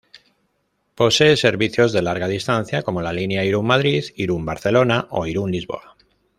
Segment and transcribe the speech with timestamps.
[0.95, 5.95] Posee servicios de larga distancia, como la línea Irún-Madrid, Irún-Barcelona o Irún-Lisboa.